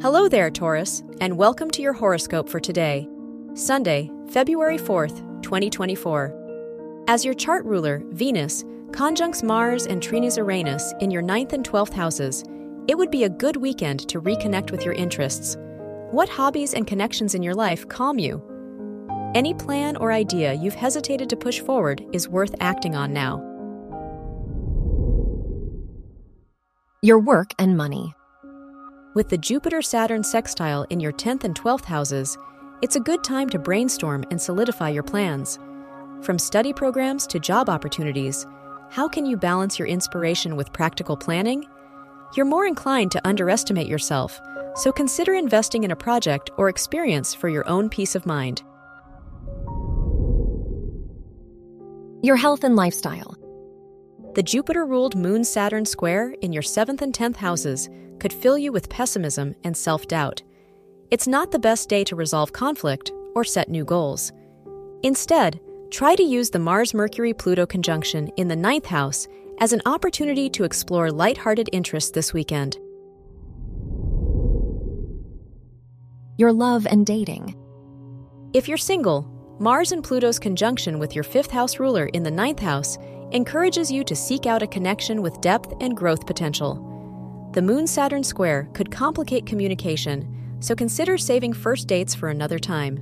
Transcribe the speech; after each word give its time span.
Hello 0.00 0.28
there, 0.28 0.48
Taurus, 0.48 1.02
and 1.20 1.36
welcome 1.36 1.68
to 1.72 1.82
your 1.82 1.92
horoscope 1.92 2.48
for 2.48 2.60
today, 2.60 3.08
Sunday, 3.54 4.08
February 4.30 4.78
4th, 4.78 5.42
2024. 5.42 7.02
As 7.08 7.24
your 7.24 7.34
chart 7.34 7.64
ruler, 7.64 8.04
Venus, 8.10 8.64
conjuncts 8.92 9.42
Mars 9.42 9.88
and 9.88 10.00
trines 10.00 10.36
Uranus 10.36 10.94
in 11.00 11.10
your 11.10 11.24
9th 11.24 11.52
and 11.52 11.68
12th 11.68 11.94
houses, 11.94 12.44
it 12.86 12.96
would 12.96 13.10
be 13.10 13.24
a 13.24 13.28
good 13.28 13.56
weekend 13.56 14.08
to 14.08 14.20
reconnect 14.20 14.70
with 14.70 14.84
your 14.84 14.94
interests. 14.94 15.56
What 16.12 16.28
hobbies 16.28 16.74
and 16.74 16.86
connections 16.86 17.34
in 17.34 17.42
your 17.42 17.56
life 17.56 17.88
calm 17.88 18.20
you? 18.20 18.40
Any 19.34 19.52
plan 19.52 19.96
or 19.96 20.12
idea 20.12 20.52
you've 20.52 20.74
hesitated 20.74 21.28
to 21.30 21.36
push 21.36 21.58
forward 21.58 22.06
is 22.12 22.28
worth 22.28 22.54
acting 22.60 22.94
on 22.94 23.12
now. 23.12 23.38
Your 27.02 27.18
work 27.18 27.50
and 27.58 27.76
money. 27.76 28.14
With 29.18 29.30
the 29.30 29.36
Jupiter 29.36 29.82
Saturn 29.82 30.22
sextile 30.22 30.86
in 30.90 31.00
your 31.00 31.10
10th 31.10 31.42
and 31.42 31.52
12th 31.52 31.86
houses, 31.86 32.38
it's 32.82 32.94
a 32.94 33.00
good 33.00 33.24
time 33.24 33.50
to 33.50 33.58
brainstorm 33.58 34.24
and 34.30 34.40
solidify 34.40 34.90
your 34.90 35.02
plans. 35.02 35.58
From 36.22 36.38
study 36.38 36.72
programs 36.72 37.26
to 37.26 37.40
job 37.40 37.68
opportunities, 37.68 38.46
how 38.90 39.08
can 39.08 39.26
you 39.26 39.36
balance 39.36 39.76
your 39.76 39.88
inspiration 39.88 40.54
with 40.54 40.72
practical 40.72 41.16
planning? 41.16 41.66
You're 42.36 42.46
more 42.46 42.64
inclined 42.64 43.10
to 43.10 43.26
underestimate 43.26 43.88
yourself, 43.88 44.40
so 44.76 44.92
consider 44.92 45.34
investing 45.34 45.82
in 45.82 45.90
a 45.90 45.96
project 45.96 46.50
or 46.56 46.68
experience 46.68 47.34
for 47.34 47.48
your 47.48 47.68
own 47.68 47.88
peace 47.88 48.14
of 48.14 48.24
mind. 48.24 48.62
Your 52.22 52.36
health 52.36 52.62
and 52.62 52.76
lifestyle. 52.76 53.34
The 54.36 54.44
Jupiter 54.44 54.86
ruled 54.86 55.16
Moon 55.16 55.42
Saturn 55.42 55.86
square 55.86 56.36
in 56.40 56.52
your 56.52 56.62
7th 56.62 57.02
and 57.02 57.12
10th 57.12 57.34
houses 57.34 57.88
could 58.18 58.32
fill 58.32 58.58
you 58.58 58.72
with 58.72 58.88
pessimism 58.88 59.54
and 59.64 59.76
self 59.76 60.06
doubt. 60.08 60.42
It's 61.10 61.26
not 61.26 61.50
the 61.50 61.58
best 61.58 61.88
day 61.88 62.04
to 62.04 62.16
resolve 62.16 62.52
conflict 62.52 63.12
or 63.34 63.44
set 63.44 63.68
new 63.68 63.84
goals. 63.84 64.32
Instead, 65.02 65.60
try 65.90 66.14
to 66.14 66.22
use 66.22 66.50
the 66.50 66.58
Mars 66.58 66.92
Mercury 66.92 67.32
Pluto 67.32 67.64
conjunction 67.64 68.28
in 68.36 68.48
the 68.48 68.56
ninth 68.56 68.86
house 68.86 69.26
as 69.60 69.72
an 69.72 69.82
opportunity 69.86 70.48
to 70.50 70.64
explore 70.64 71.10
lighthearted 71.10 71.68
interests 71.72 72.10
this 72.10 72.32
weekend. 72.32 72.78
Your 76.36 76.52
love 76.52 76.86
and 76.86 77.04
dating. 77.04 77.56
If 78.52 78.68
you're 78.68 78.78
single, 78.78 79.28
Mars 79.58 79.90
and 79.90 80.04
Pluto's 80.04 80.38
conjunction 80.38 80.98
with 80.98 81.14
your 81.14 81.24
fifth 81.24 81.50
house 81.50 81.80
ruler 81.80 82.06
in 82.06 82.22
the 82.22 82.30
ninth 82.30 82.60
house 82.60 82.96
encourages 83.32 83.90
you 83.90 84.04
to 84.04 84.14
seek 84.14 84.46
out 84.46 84.62
a 84.62 84.66
connection 84.66 85.20
with 85.20 85.40
depth 85.40 85.74
and 85.80 85.96
growth 85.96 86.26
potential. 86.26 86.87
The 87.58 87.62
Moon 87.62 87.88
Saturn 87.88 88.22
square 88.22 88.68
could 88.72 88.88
complicate 88.88 89.44
communication, 89.44 90.56
so 90.60 90.76
consider 90.76 91.18
saving 91.18 91.52
first 91.52 91.88
dates 91.88 92.14
for 92.14 92.28
another 92.28 92.56
time. 92.56 93.00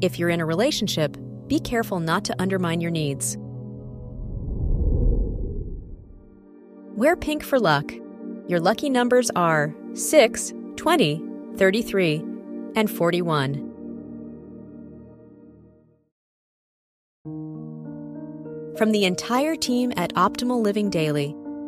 If 0.00 0.16
you're 0.16 0.28
in 0.28 0.40
a 0.40 0.46
relationship, 0.46 1.16
be 1.48 1.58
careful 1.58 1.98
not 1.98 2.24
to 2.26 2.40
undermine 2.40 2.80
your 2.80 2.92
needs. 2.92 3.36
Wear 6.96 7.16
pink 7.16 7.42
for 7.42 7.58
luck. 7.58 7.92
Your 8.46 8.60
lucky 8.60 8.88
numbers 8.88 9.28
are 9.34 9.74
6, 9.94 10.52
20, 10.76 11.24
33, 11.56 12.24
and 12.76 12.88
41. 12.88 13.54
From 18.78 18.92
the 18.92 19.04
entire 19.04 19.56
team 19.56 19.92
at 19.96 20.14
Optimal 20.14 20.62
Living 20.62 20.90
Daily, 20.90 21.34